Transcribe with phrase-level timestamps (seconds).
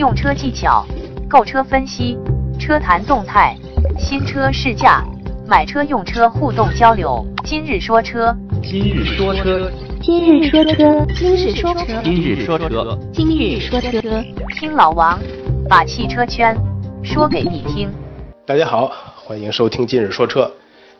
[0.00, 0.82] 用车技巧、
[1.28, 2.16] 购车分析、
[2.58, 3.54] 车谈动态、
[3.98, 5.04] 新车试驾、
[5.46, 7.22] 买车用车互动交流。
[7.44, 14.00] 今日说车，今日说车，今日说车，今日说车，今日说车，今日说车，
[14.58, 15.20] 听老王
[15.68, 16.56] 把汽车圈
[17.04, 17.92] 说给你听。
[18.46, 20.50] 大家好，欢迎收听今日说车。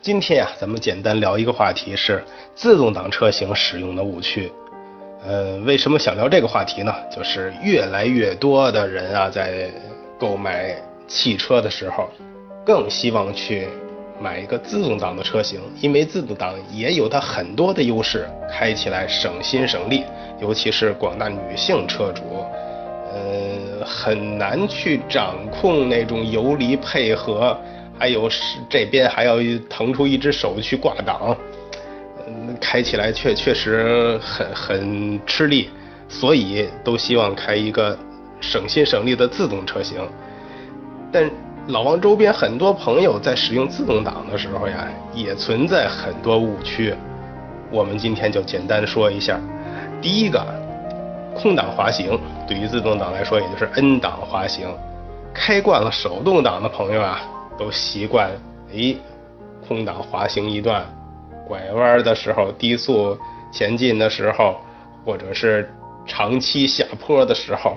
[0.02, 2.22] 今天呀、咱们简单聊一个话题是
[2.54, 4.52] 自动挡车型使用的误区。
[5.22, 6.94] 呃，为什么想聊这个话题呢？
[7.14, 9.70] 就是越来越多的人啊，在
[10.18, 10.74] 购买
[11.06, 12.08] 汽车的时候，
[12.64, 13.68] 更希望去
[14.18, 20.04] 买一个自动挡的车型，因为自动挡也有它很多的优势，开起来省心省力，
[20.40, 22.22] 尤其是广大女性车主，
[23.12, 27.54] 呃，很难去掌控那种油离配合，
[27.98, 29.36] 还有是这边还要
[29.68, 31.36] 腾出一只手去挂档。
[32.60, 35.70] 开起来确确实很很吃力，
[36.08, 37.98] 所以都希望开一个
[38.40, 39.98] 省心省力的自动车型。
[41.10, 41.28] 但
[41.68, 46.94] 老王周边很多朋友在使用自动挡的时候呀，也存在很多误区。
[47.70, 49.40] 我们今天就简单说一下。
[50.02, 50.44] 第一个，
[51.34, 54.68] 空档滑行，对于自动挡来说，也就是 N 档滑行。
[55.32, 57.20] 开惯了手动挡的朋友啊，
[57.56, 58.30] 都习惯，
[58.72, 58.96] 诶，
[59.68, 60.84] 空档滑行一段。
[61.50, 63.18] 拐弯的时候、低速
[63.50, 64.60] 前进的时候，
[65.04, 65.68] 或者是
[66.06, 67.76] 长期下坡的时候，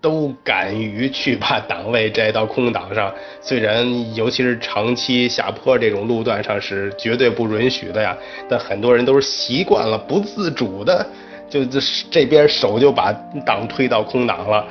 [0.00, 3.12] 都敢于去把档位摘到空档上。
[3.42, 8.16] 虽然尤其是长期下坡这种路段上是绝对不允许的呀，
[8.48, 11.06] 但很多人都是习惯了，不自主的
[11.50, 11.78] 就这
[12.10, 13.12] 这边手就把
[13.44, 14.66] 档推到空档了。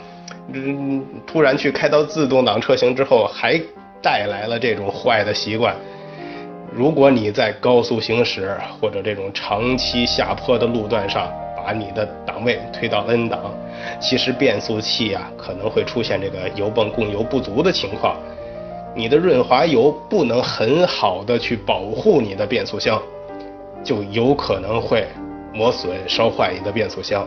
[0.52, 3.62] 嗯，突然去开到自动挡车型之后，还
[4.02, 5.76] 带来了这种坏的习惯。
[6.76, 13.40] 如果你在高速行驶或者这种长期下坡的路段上，把你的档位推到 N 档，
[14.02, 18.18] 其实变速器啊可能会出现这个油泵供油不足的情况，
[18.94, 23.02] 你的润滑油不能很好的去保护你的变速箱，
[23.82, 25.08] 就有可能会
[25.54, 27.26] 磨损烧坏你的变速箱。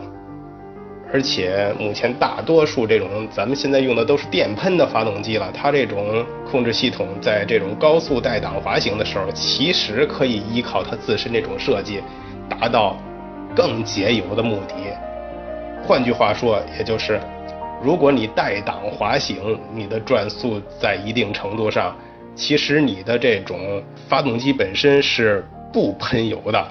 [1.11, 12.01] 而且目前大多数这种咱们现在用的都是电喷的发动机了，它这种控制系统在这种高速带档滑行的时候，其实可以依靠它自身这种设计，
[12.47, 12.95] 达到
[13.55, 14.75] 更节油的目的。
[15.83, 17.19] 换句话说，也就是
[17.81, 21.95] 如果你带档滑行，你的转速在一定程度上，
[22.35, 25.43] 其实你的这种发动机本身是
[25.73, 26.67] 不喷油的，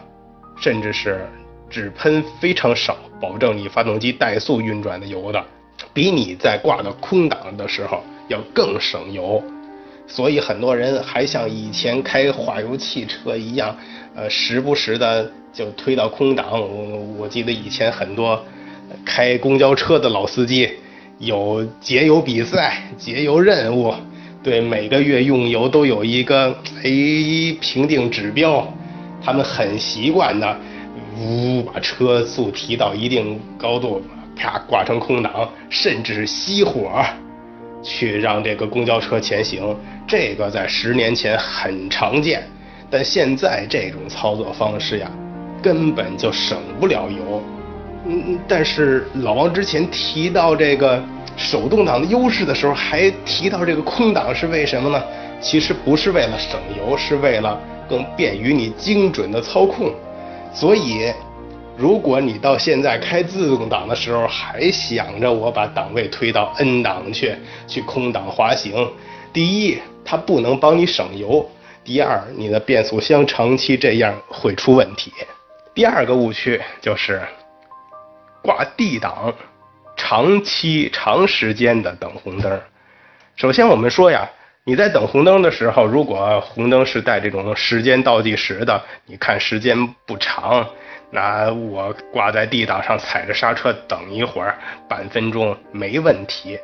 [0.60, 1.26] 甚至是。
[1.70, 5.44] 只喷非常少，保证你发动机怠速运转的油的，
[5.92, 9.42] 比你在挂到空档的时候要更省油。
[10.06, 13.76] 所以很多人还像以前开化油汽车一样，
[14.14, 16.46] 呃，时不时的就推到空档。
[16.52, 18.42] 我我记得以前很多
[19.04, 20.70] 开公交车的老司机
[21.18, 23.92] 有节油比赛、节油任务，
[24.42, 28.66] 对每个月用油都有一个哎评定指标，
[29.22, 30.58] 他们很习惯的。
[31.18, 34.00] 呜，把车速提到一定高度，
[34.36, 37.04] 啪挂成空档，甚至熄火，
[37.82, 39.76] 去让这个公交车前行。
[40.06, 42.48] 这个在十年前很常见，
[42.88, 45.10] 但现在这种操作方式呀，
[45.60, 47.42] 根本就省不了油。
[48.06, 51.02] 嗯，但是老王之前提到这个
[51.36, 55.02] 手动挡的优势的时候，还提到这个空挡是为什么呢？
[55.40, 59.92] 其实不是为了省油，是为了更便于你精准的操控。
[60.52, 61.12] 所以，
[61.76, 67.36] 如果你到现在开自动挡的时候还想着我把档位推到 N 档去，
[67.68, 68.90] 去空档滑行，
[69.32, 71.44] 第一，它不能帮你省油；
[71.84, 75.12] 第二，你的变速箱长期这样会出问题。
[75.74, 77.22] 第二个误区就是
[78.42, 79.32] 挂 D 档，
[79.96, 82.60] 长期长时间的等红灯。
[83.36, 84.28] 首先，我们说呀。
[84.68, 89.74] 你在等红灯的时候，如果红灯是带这种时间倒计时的，你看时间
[90.04, 90.68] 不长，
[91.10, 96.58] 那我挂在 D 档上踩着刹车等一会儿，半分钟没问题。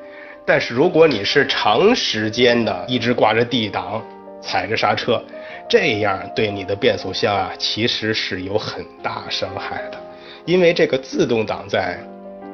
[0.45, 4.05] 但是如果你是长时间的一直挂着 D 档
[4.43, 5.25] 踩着刹车，
[5.67, 9.99] 这样对你的变速箱啊其实是有很大伤害的，
[10.45, 11.99] 因为这个自动挡在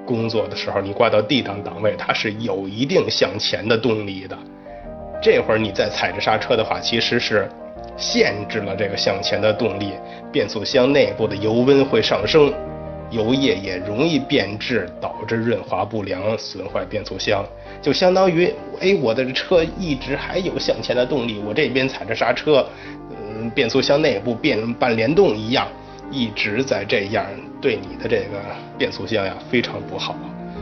[0.06, 4.38] 工作的时候，你挂到 D 档档位，它是有一定向前的动力的。
[5.22, 7.46] 这会儿你再踩着刹车的话，其实是
[7.96, 9.92] 限制了这个向前的动力，
[10.32, 12.52] 变速箱内部的油温会上升，
[13.10, 17.44] 油液也容易变质，导致润滑不良，损坏变速箱。
[17.82, 18.50] 就相当于，
[18.80, 22.66] 哎，我的车一直还有向前的动力，我这边踩着刹车，
[23.10, 25.68] 嗯，变速箱内部变半联动一样，
[26.10, 27.26] 一直在这样，
[27.60, 28.40] 对你的这个
[28.78, 30.16] 变速箱呀非常不好。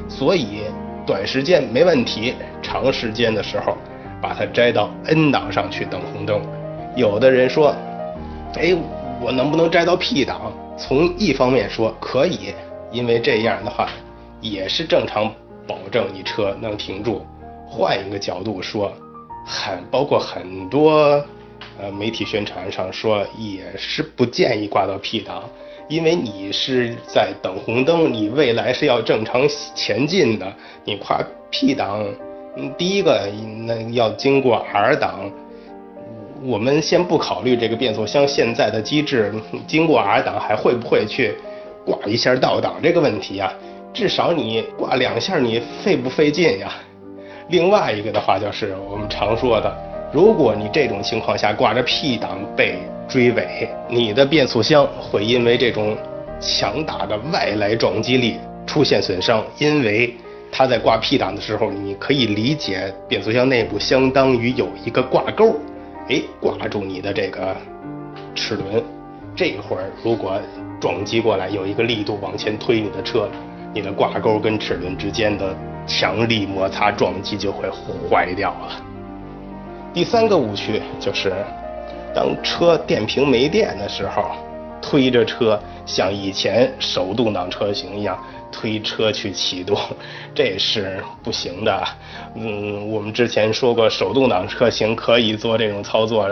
[0.08, 0.62] 所以
[1.06, 3.76] 短时间没问题，长时间的时候
[4.20, 6.40] 把它摘到 N 档上去等红灯。
[6.96, 7.74] 有的人说，
[8.54, 8.76] 哎，
[9.20, 10.52] 我能不能摘到 P 档？
[10.76, 12.54] 从一方面说可以，
[12.92, 13.88] 因为这样的话
[14.40, 15.32] 也是正常
[15.66, 17.26] 保证你车能停住。
[17.66, 18.92] 换一个角度说，
[19.44, 21.22] 很包括很多
[21.80, 25.42] 呃媒体宣传上说也是不建议挂到 P 档，
[25.88, 29.42] 因为你是在等红灯，你未来是要正常
[29.74, 30.46] 前进的。
[30.84, 32.04] 你挂 P 档，
[32.56, 33.28] 嗯，第一个
[33.66, 35.30] 那要经过 R 档。
[36.44, 39.34] 我们先不考虑这个变速箱现在的机制，
[39.66, 41.34] 经过 R 档还会不会去
[41.84, 43.52] 挂一下倒档这个问题啊？
[43.92, 46.72] 至少你挂两下，你费不费劲呀？
[47.48, 49.76] 另外一个的话就是我们常说的，
[50.12, 52.76] 如果你这种情况下挂着 P 档被
[53.08, 55.96] 追尾，你的变速箱会因为这种
[56.38, 60.14] 强大的外来撞击力出现损伤，因为
[60.50, 65.56] 它在挂 P 档的时候，你可以理解变速箱内部相当于有一个挂钩。
[66.08, 67.54] 哎，挂住你的这个
[68.34, 68.82] 齿轮，
[69.36, 70.40] 这会儿如果
[70.80, 73.28] 撞击过来，有一个力度往前推你的车，
[73.74, 75.54] 你的挂钩跟齿轮之间的
[75.86, 78.82] 强力摩擦撞击就会坏掉了。
[79.92, 81.32] 第三个误区就是，
[82.14, 84.30] 当车电瓶没电的时候，
[84.80, 88.18] 推着车像以前手动挡车型一样。
[88.50, 89.78] 推车去启动，
[90.34, 91.84] 这是不行的。
[92.34, 96.28] 嗯，我们之前说过，手动挡车型可以做这种操作，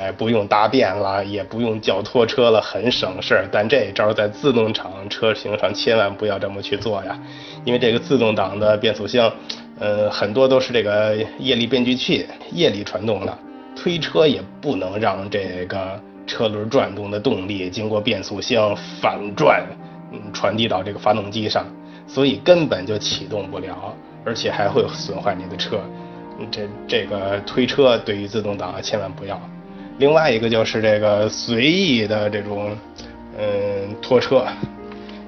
[0.00, 3.48] 哎，不用搭便了，也不用叫拖车了，很省事儿。
[3.50, 7.18] 但这招在自动挡车型上千万不要这么去做呀，
[7.64, 9.32] 因为这个自动挡的变速箱，
[9.78, 13.38] 呃，很多都是这个液力变矩器液力传动的，
[13.76, 19.64] 推车也不能让这个车轮转动的动力经过变速箱反转。
[20.32, 21.64] 传递到这个发动机上，
[22.06, 25.80] 所以根本就启动不了，而且还会损坏你的车。
[26.50, 29.40] 这这个推车对于自动挡千万不要。
[29.98, 32.76] 另外一个就是这个随意的这种
[33.38, 34.44] 嗯拖车，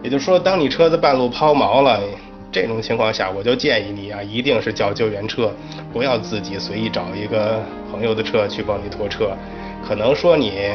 [0.02, 2.00] 也就是说，当你车子半路抛锚了，
[2.52, 5.50] 这种情况下，我就建议你啊，一定是叫救援车，
[5.92, 9.30] 不要自己随意找一个朋友的车去帮你拖车。
[9.86, 10.68] 可能说你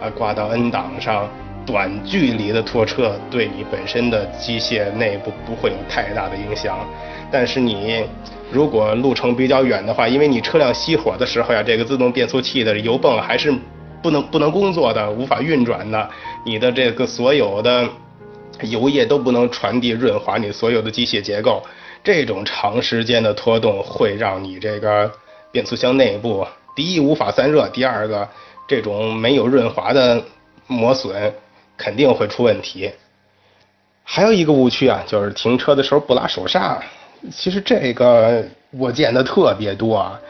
[0.00, 1.28] 啊挂到 N 档上。
[1.66, 6.78] 短距离的拖车对你本身的机械内部不会有太大的影响，
[7.32, 8.04] 但是你
[8.52, 13.52] 如果路程比较远的话，因为你车辆熄火的时候呀，这个自动变速器的油泵还是
[14.02, 16.10] 不能不能工作的，无法运转的，
[16.44, 17.88] 你的这个所有的
[18.60, 21.62] 油液都不能传递润滑你所有的机械结构，
[22.04, 25.10] 这种长时间的拖动会让你这个
[25.50, 26.46] 变速箱内部
[26.76, 28.28] 第一无法散热，第二个
[28.68, 30.22] 这种没有润滑的
[30.66, 31.32] 磨损。
[31.76, 32.90] 肯定会出问题。
[34.06, 36.78] 还有一个误区啊，就是停车的时候不拉手刹。
[37.32, 40.20] 其实这个我见的特别多啊，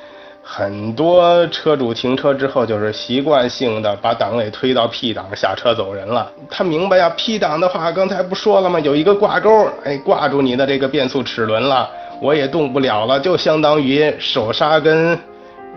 [0.44, 6.30] 很多车主停车之后就是习惯性的把档位推到 P 档下车走人了。
[6.48, 8.78] 他明白呀，P 档的话刚才不说了吗？
[8.78, 11.90] 有一个挂钩，哎，挂住你的这个变速齿轮了，
[12.22, 15.18] 我也动不了了，就相当于手刹跟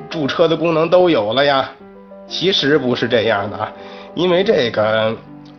[0.07, 1.71] 驻车的功能都有了呀。
[2.27, 3.73] 其实不是这样的啊，
[4.13, 5.17] 因为这个。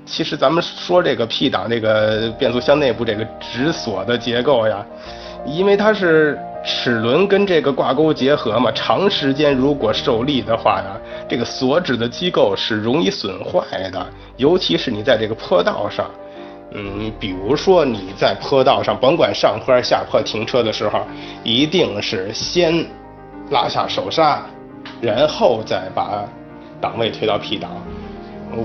[0.08, 4.84] 其实咱们说这个 P 档这个变速箱内部这个止锁的结构呀，
[5.44, 10.97] 因为它是齿轮跟这个挂钩结合嘛，长时间如果受力的话呀，
[11.28, 14.06] 这个锁止的机构是容易损坏的，
[14.37, 16.11] 尤其是你在这个坡道上，
[16.73, 21.06] 嗯，比如说你在坡道上，甭管上坡下坡停车的时候，
[21.44, 22.85] 一定是先
[23.50, 24.42] 拉下手刹，
[25.00, 26.25] 然后再把
[26.80, 27.71] 档位推到 P 档。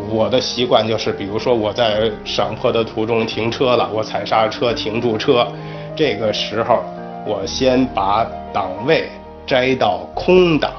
[0.10, 5.48] 我的习惯就是，比如说我在上坡的途中停车了，我踩刹车停住车，
[5.96, 6.84] 这个时候
[7.26, 9.10] 我先把档位
[9.46, 10.72] 摘到空档，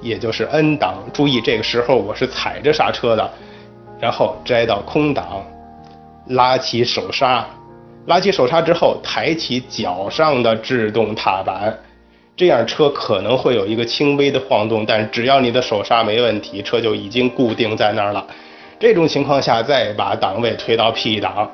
[0.00, 0.94] 也就是 N 档。
[1.12, 3.30] 注意这个时候我是踩着刹车的，
[3.98, 5.44] 然后摘到空档，
[6.28, 7.44] 拉起手刹，
[8.06, 11.76] 拉起手刹之后抬起脚上的制动踏板，
[12.36, 18.26] 这样车可能会有一个轻微的晃动，但只要你的手刹没问题，车就已经固定在那儿了。
[18.78, 21.50] 这种情况下，再把档位推到 P 档。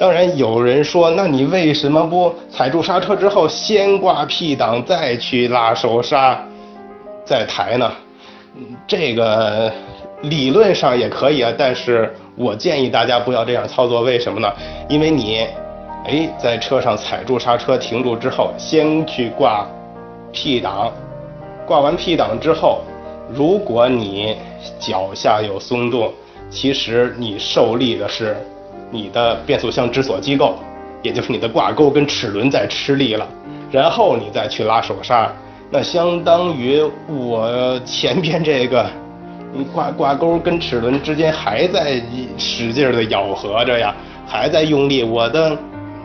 [0.00, 6.40] 当然，有人说，那你为什么不踩住刹车之后先挂 P 档，再去拉手刹，
[7.24, 7.92] 再抬呢？
[8.86, 9.70] 这个
[10.22, 14.02] 理论上也可以啊，但是我建议大家不要这样操作。
[14.02, 14.48] 为什么呢？
[14.88, 15.46] 因为你，
[16.06, 19.66] 哎，在车上踩住刹车停住之后，先去挂
[20.32, 20.92] P 档，
[21.66, 22.82] 挂完 P 档之后，
[23.28, 24.36] 如果你
[24.78, 26.12] 脚下有松动，
[26.50, 28.36] 其实你受力的是
[28.90, 30.56] 你的变速箱止锁机构，
[31.02, 33.28] 也就是你的挂钩跟齿轮在吃力了。
[33.70, 35.30] 然后你再去拉手刹，
[35.70, 38.90] 那相当于我前边这个
[39.74, 42.00] 挂挂钩跟齿轮之间还在
[42.38, 43.94] 使劲的咬合着呀，
[44.26, 45.56] 还在用力，我的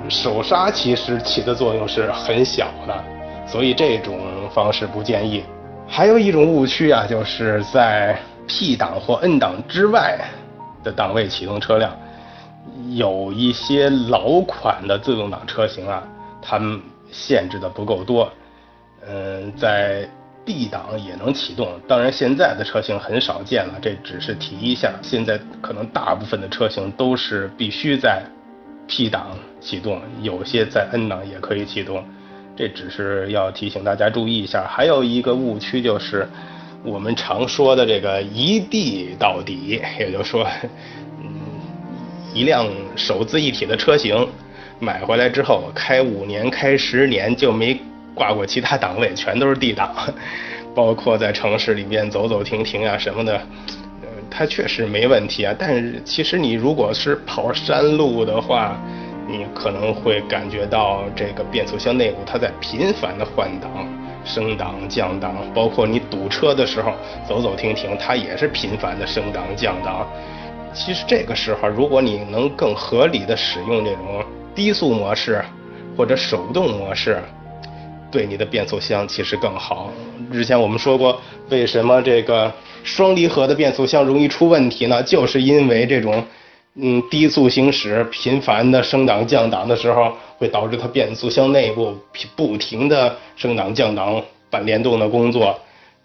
[0.09, 3.03] 手刹其实起的作用是很小的，
[3.47, 4.19] 所以这种
[4.53, 5.41] 方式不建议。
[5.87, 10.19] 还有一种误区啊，就是在 P 档或 N 档之外
[10.83, 11.95] 的档位启动车辆，
[12.91, 16.03] 有一些老款的自动挡车型啊，
[16.41, 16.81] 它们
[17.11, 18.31] 限制的不够多。
[19.07, 20.07] 嗯，在
[20.45, 24.93] D 档也能启动，当然现在的车型很少见了，这只是提一下。
[25.01, 28.23] 现在可能大部分的车型都是必须在
[28.87, 32.03] P 档启动，有些在 N 档也可以启动。
[32.55, 36.27] 这只是要提醒大家注意一下，还有一个误区就是
[36.83, 40.45] 我们常说的这个一地到底，也就是说，
[41.21, 41.29] 嗯，
[42.33, 44.27] 一辆手自一体的车型
[44.79, 47.79] 买回来之后开五年、开十年就没
[48.13, 49.95] 挂过其他档位，全都是 D 档，
[50.75, 53.33] 包括在城市里面走走停停啊什么的，
[54.01, 55.55] 呃，它确实没问题啊。
[55.57, 58.77] 但是其实你如果是跑山路的话，
[59.25, 63.71] 你可能会感觉到这个变速箱内部它在频繁的换挡、
[64.25, 66.93] 升档、降档，包括你堵车的时候
[67.27, 70.07] 走走停停，它也是频繁的升档、降档。
[70.73, 74.23] 其实这个时候，如果你能更合理的使用这种
[74.55, 75.43] 低速模式
[75.95, 77.21] 或者手动模式，
[78.11, 79.91] 对你的变速箱其实更好。
[80.31, 82.51] 之前我们说过，为什么这个
[82.83, 85.03] 双离合的变速箱容易出问题呢？
[85.03, 86.23] 就是因为这种。
[86.75, 91.95] 嗯，低速行驶、频繁的升档降档的时候，会导致它变速箱内部
[92.35, 95.55] 不停的升档降档、半联动的工作，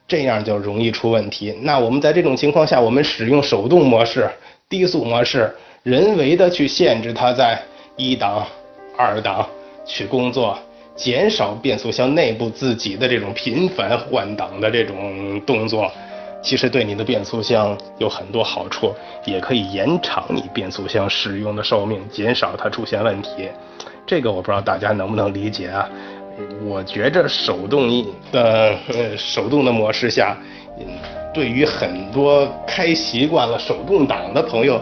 [0.07, 1.55] 这样就容易出问题。
[1.63, 4.29] 那我们在这种情况下，我们使用手动模式、
[4.69, 5.51] 低速模式，
[5.85, 7.59] 人为的去限制它在
[7.97, 8.47] 一档、
[8.95, 9.49] 二档
[9.87, 10.59] 去工作，
[10.95, 15.91] 减少变速箱内部自己的这种频繁换挡的这种动作。
[16.41, 23.49] 其实对你的变速箱有很多好处，也可以延长你变速箱使用的寿命，减少它出现问题。
[24.07, 25.89] 这个我不知道大家能不能理解啊？
[26.65, 28.79] 我觉着手动的
[29.17, 30.37] 手动的模式下，
[31.35, 34.81] 对于很多开习惯了手动挡的朋友，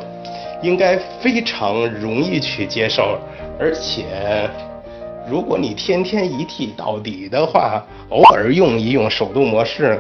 [0.63, 3.19] 应该非常容易去接受。
[3.59, 4.49] 而且，
[5.27, 9.99] 如果你天天一替到底的话，偶尔用一用手动模式。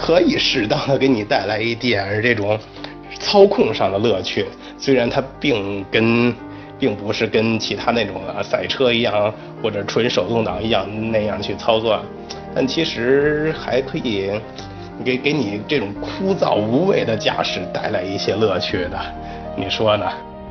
[0.00, 2.58] 可以适当的给你带来一点这种
[3.18, 4.46] 操控上的乐趣，
[4.78, 6.32] 虽然它并跟
[6.78, 12.00] 并不是跟其他那种啊赛车一样或者纯手动挡一样那样去操作，
[12.54, 14.30] 但其实还可以
[15.04, 18.98] 给给你这种枯燥无味的驾驶带来一些乐趣的，
[19.56, 20.06] 你说呢？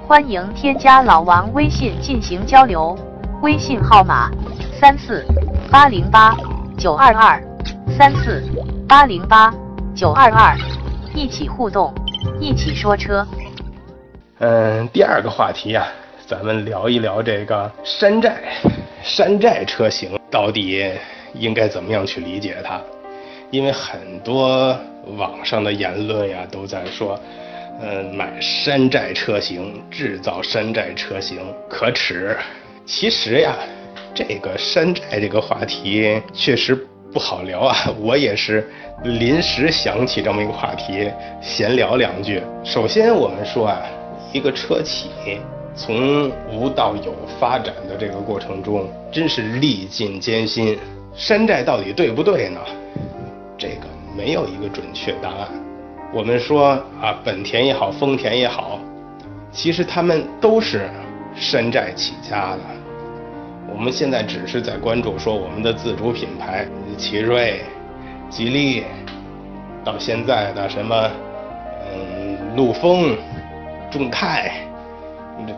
[0.05, 2.95] 欢迎添加老王微信进行交流，
[3.41, 4.29] 微信号码
[4.79, 5.25] 三四
[5.71, 6.35] 八零八
[6.77, 7.41] 九二二
[7.97, 8.43] 三四。
[8.87, 9.53] 八零八
[9.93, 10.57] 九二二，
[11.13, 11.93] 一起互动，
[12.39, 13.27] 一起说车。
[14.39, 15.85] 嗯，第二个话题啊，
[16.25, 18.41] 咱们聊一聊这个山寨，
[19.03, 20.89] 山寨车型到底
[21.33, 22.79] 应该怎么样去理解它？
[23.51, 24.73] 因为很多
[25.17, 27.19] 网上的言论呀，都在说，
[27.81, 31.39] 嗯，买山寨车型，制造山寨车型
[31.69, 32.37] 可耻。
[32.85, 33.53] 其实呀，
[34.15, 36.87] 这个山寨这个话题确实。
[37.11, 37.75] 不好聊啊！
[37.99, 38.67] 我也是
[39.03, 41.09] 临时想起这么一个话题，
[41.41, 42.41] 闲聊两句。
[42.63, 43.81] 首先，我们说啊，
[44.33, 45.09] 一个车企
[45.75, 50.77] 从无到有发展的这个过程中，真是历尽艰辛。
[51.15, 52.59] 山寨到底对不对呢？
[53.57, 55.47] 这个没有一个准确答案。
[56.13, 56.69] 我们说
[57.01, 58.79] 啊，本田也好，丰田也好，
[59.51, 60.89] 其实他们都是
[61.35, 62.59] 山寨起家的。
[63.69, 66.65] 我们现在只是在关注说我们的自主品牌，
[66.97, 67.61] 奇瑞、
[68.29, 68.83] 吉利，
[69.83, 71.11] 到现在的什么，
[71.85, 73.15] 嗯，陆风、
[73.91, 74.51] 众泰，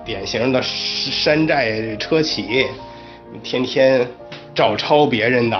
[0.03, 2.65] 典型的山寨车企，
[3.41, 4.05] 天天
[4.53, 5.57] 照抄别人的，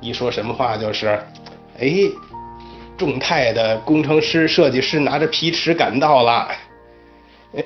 [0.00, 1.06] 一说什么话就是，
[1.78, 1.88] 哎，
[2.96, 6.48] 众泰的工程师、设计师拿着皮尺赶到了，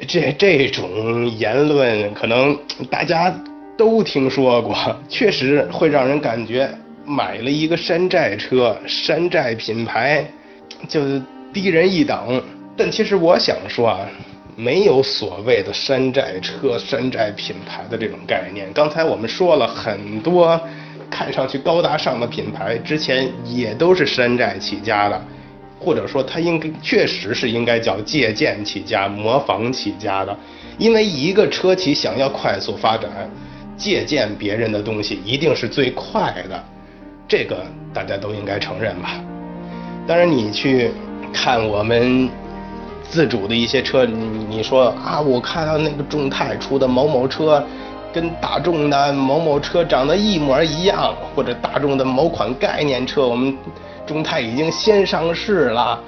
[0.06, 2.58] 这这种言论可能
[2.90, 3.32] 大家。
[3.76, 4.74] 都听说过，
[5.08, 6.68] 确实会让人感觉
[7.04, 10.26] 买了一个山寨车、山寨品牌，
[10.88, 11.00] 就
[11.52, 12.42] 低人一等。
[12.76, 14.00] 但其实我想说啊，
[14.56, 18.72] 没有所谓的山寨车、山寨品牌的这种概念。
[18.72, 20.60] 刚才我们说了很多
[21.10, 25.24] 看上去高大上的品牌，之前也都是山寨起家的，
[25.78, 30.36] 或者说它应该确实是应该叫借鉴起家、模仿起家的。
[30.78, 33.10] 因为一个车企想要快速发展。
[33.76, 36.64] 借鉴别人的东西一定是最快的，
[37.28, 39.10] 这个大家都应该承认吧。
[40.06, 40.90] 当然，你去
[41.32, 42.28] 看我们
[43.02, 47.62] 自主的一些车，你你说啊，我看到那个众泰出的某某车，
[48.12, 53.56] 跟大众的某某车长得一模一样，或者大众的某款概念车，我们
[54.06, 56.00] 众泰已经先上市了。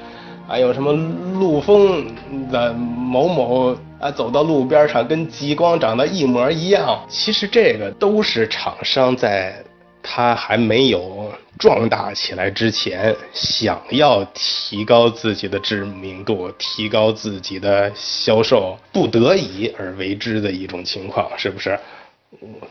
[0.48, 0.90] 还有什么
[1.38, 2.06] 陆风
[2.50, 7.04] 的某某啊，走到路边上跟极光长得一模一样。
[7.06, 9.62] 其实这个都是厂商在
[10.02, 21.78] 他还没有壮大起来之前，想要提高自己的知名度、提高自己的销售，不得已而为之的一种情况，是不是？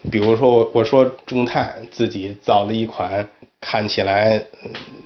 [0.10, 3.28] 比如说我我说众泰自己造了一款
[3.62, 4.44] 看起来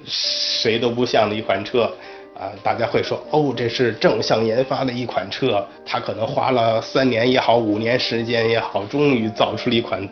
[0.06, 1.92] 谁都不像的一款车。
[2.42, 10.02] 啊，大家会说哦，这是正向研发的一款车，他可能花了三年也好，五年时间也好，终于造出了一款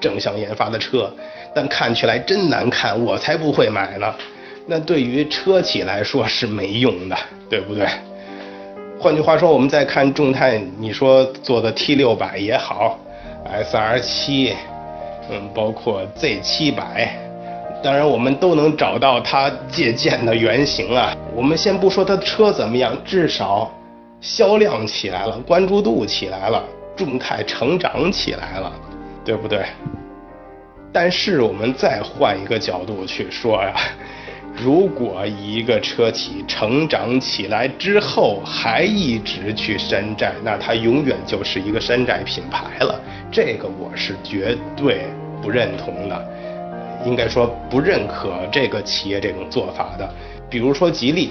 [0.00, 1.08] 正向研发的车，
[1.54, 4.12] 但看起来真难看，我才不会买呢。
[4.66, 7.16] 那对于车企来说是没用的，
[7.48, 7.86] 对不对？
[8.98, 12.98] 换句话说，我们再看众泰，你说做的 T 六百也好
[13.48, 14.56] ，SR 七，
[15.30, 17.16] 嗯，包括 Z 七百。
[17.80, 21.14] 当然，我们都能找到它借鉴的原型啊。
[21.34, 23.72] 我们先不说它的车怎么样，至少
[24.20, 26.62] 销量起来了，关注度起来了，
[26.94, 28.72] 众泰成长起来了，
[29.24, 29.64] 对不对？
[30.92, 33.74] 但是我们再换一个角度去说呀，
[34.54, 42.94] 如果一个车企成长起来之后还一直去山寨，那它永远就是一个山寨品牌了。
[43.32, 45.06] 这个我是绝对
[45.42, 46.28] 不认同的。
[47.04, 50.08] 应该说不认可这个企业这种做法的，
[50.54, 51.30] 比如说吉利，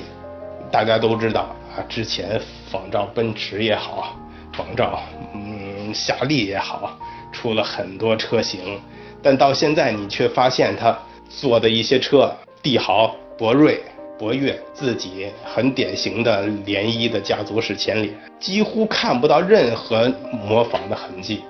[0.70, 2.38] 大家都知道啊，之前
[2.70, 4.20] 仿照奔驰也好，
[4.52, 5.02] 仿照
[5.34, 7.00] 嗯夏利也好，
[7.32, 8.82] 出了很多车型，
[9.22, 10.94] 但到现在你却发现它
[11.30, 13.82] 做的一些车，帝豪、博瑞、
[14.20, 21.44] 博越，自己很典型的涟漪的家族式前脸，几乎看不到任何模仿的痕迹，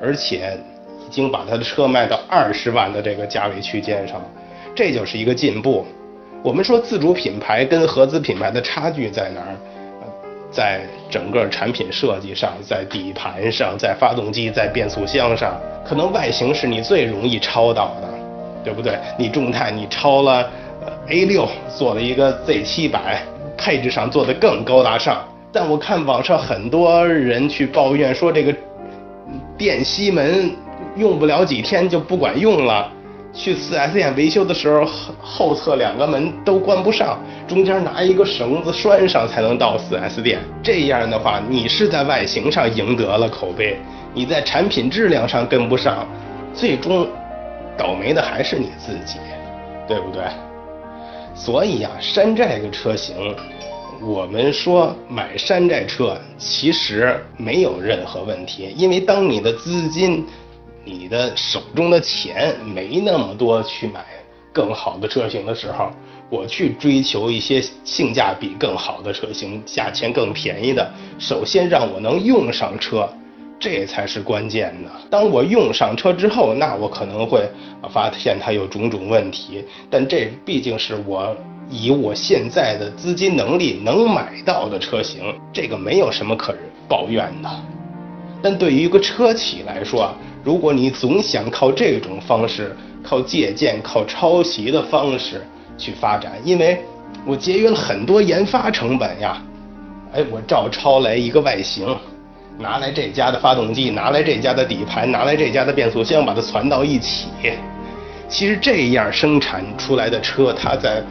[0.00, 0.58] 而且。
[1.06, 4.22] 已经把他的车卖到二十万的这个价位区间上，
[4.76, 5.84] 这就是一个进步。
[6.42, 9.56] 我们说自主品牌跟合资品牌的差距在哪儿？
[10.50, 15.54] 在整个产品设计上，在底盘上，在发动机，在变速箱上，
[15.86, 18.08] 可能外形是你最容易抄到的，
[18.64, 18.98] 对不对？
[19.18, 20.50] 你众泰你抄了
[21.08, 23.22] A 六，做了一个 Z 七百，
[23.56, 25.22] 配置上做的更高大上。
[25.52, 28.54] 但我看网上很多人去抱怨说这个
[29.58, 30.50] 电吸门。
[30.96, 32.90] 用不了几天就不管用了，
[33.32, 34.84] 去 4S 店维修的时候，
[35.20, 40.40] 后侧两个门都关不上，中间拿一个绳子拴上才能到 4S 店。
[40.62, 43.78] 这样的话，你是在外形上赢得了口碑，
[44.12, 46.06] 你在产品质量上跟不上，
[46.52, 47.06] 最终
[47.78, 49.18] 倒霉的还是你自己，
[49.86, 50.24] 对不对？
[51.32, 53.14] 所以啊，山寨个车型，
[54.02, 60.26] 我们说买山寨车其实没有任何问题，因为当你的资金。
[60.84, 64.04] 你的手中的钱没那么多去买
[64.52, 65.90] 更好的车型的时候，
[66.28, 70.90] 我去追求一些性价比更好的车型，价钱更便宜的。
[71.18, 73.08] 首先让我能用上车，
[73.58, 74.90] 这才是关键的。
[75.10, 77.48] 当我用上车之后，那我可能会
[77.92, 81.36] 发现它有种种问题，但这毕竟是我
[81.68, 86.56] 以我现在的资金能力能买到的车型，这个没有什么可
[86.88, 87.48] 抱怨的。
[88.42, 96.80] 但对于一个车企来说，如果你总想靠这种方式、靠借鉴、靠抄袭的方式去发展，因为
[97.26, 99.40] 我节约了很多研发成本呀。
[100.12, 101.96] 哎，我照抄来一个外形，
[102.58, 107.28] 拿来这家的发动机，拿来这家的底盘，拿来这家的变速箱，把它攒到一起。
[108.28, 111.02] 其实这样生产出来的车，它在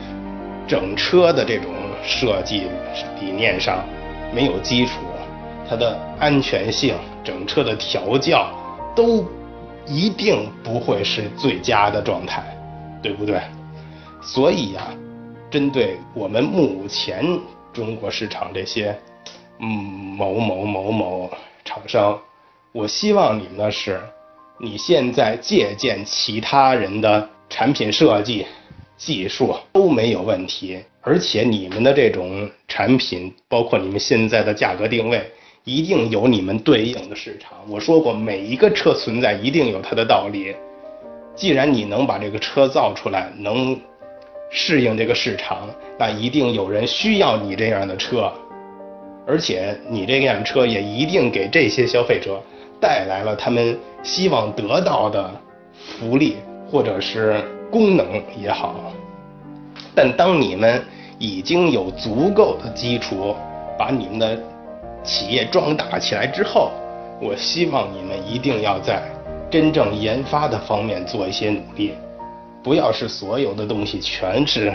[0.67, 1.71] 整车的这种
[2.03, 2.63] 设计
[3.21, 3.85] 理念上
[4.33, 5.01] 没有基础，
[5.69, 8.49] 它的安全性、整车的调教。
[8.99, 9.25] 都
[9.88, 12.43] 一定不会是最佳的状态，
[13.01, 13.39] 对不对？
[14.21, 14.93] 所以呀，
[15.49, 17.23] 针对我们目前
[17.71, 18.93] 中国市场这些
[19.59, 21.31] 嗯某某某某
[21.63, 22.19] 厂商，
[22.73, 24.01] 我希望你们的是，
[24.59, 28.45] 你现在借鉴其他人的产品设计、
[28.97, 35.31] 技术都没有问题，而且你们的这种产品，包括你们现在的价格定位。
[35.69, 37.51] 一定有你们对应的市场。
[37.67, 40.55] 我说过，每一个车存在一定有它的道理。
[41.36, 43.79] 既然你能把这个车造出来，能
[44.49, 48.34] 适应这个市场，那一定有人需要你这样的车，
[49.27, 52.41] 而且你这辆车也一定给这些消费者
[52.82, 55.32] 带来了他们希望得到的
[55.73, 56.38] 福利
[56.69, 58.05] 或者是功能
[58.41, 58.91] 也好。
[59.93, 60.84] 但当你们
[61.19, 63.36] 已经有足够的基础，
[63.77, 64.41] 把你们的
[65.10, 66.72] 企业壮大起来之后，
[67.19, 69.02] 我希望你们一定要在
[69.50, 71.93] 真正研发的方面做一些努力，
[72.62, 74.67] 不要是所有的东西全是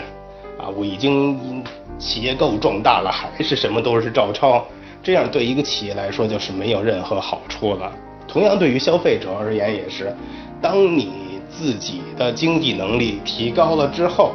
[0.59, 1.63] 啊，我已经
[1.97, 4.65] 企业够壮大了，还是什么都是照抄，
[5.01, 7.89] 这样对一个企业来说就是没有任何好处了。
[8.27, 10.13] 同样，对于消费者而言也是，
[10.61, 14.33] 当你自己的经济能力提高了之后。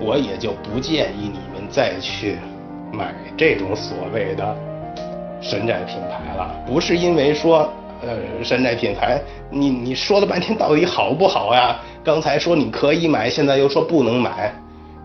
[0.00, 2.36] 我也就不建议你们再去
[2.92, 4.56] 买这种所谓的
[5.44, 6.64] 山寨品牌了。
[6.66, 7.70] 不是因为说，
[8.02, 11.78] 呃，山寨品牌，你你说了半天到底好不好呀？
[12.02, 14.50] 刚才说你可以买，现在又说不能买，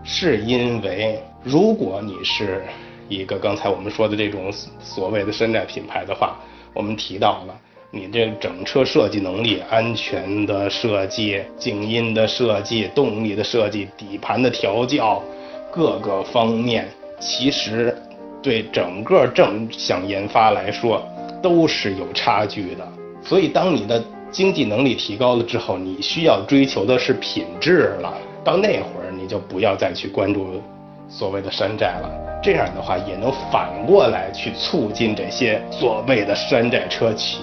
[0.02, 2.64] 是因为如果你是
[3.08, 4.50] 一个刚才我们说的这种
[4.82, 6.36] 所谓的山寨品牌的话，
[6.72, 7.54] 我们提到了。
[7.92, 15.20] 你这整车设计能力、安全的设计、静音的设计、动力的设计、底盘的调教，
[15.72, 17.92] 各个方面，其实
[18.42, 21.02] 对整个正向研发来说
[21.42, 22.86] 都是有差距的。
[23.22, 28.12] 所以，当你的经济能力提高了之后，你需要追求的是品质了。
[28.42, 30.62] 到那会儿，你就不要再去关注
[31.08, 32.10] 所谓的山寨了。
[32.42, 37.38] 这样的话，也能反过来去促进这些所谓的山寨车企。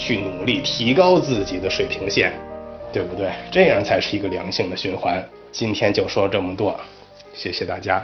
[0.00, 2.32] 去努力提高自己的水平线，
[2.92, 3.32] 对不对？
[3.50, 5.20] 这样才是一个良性的循环。
[5.50, 6.78] 今天就说这么多，
[7.34, 8.00] 谢谢大家。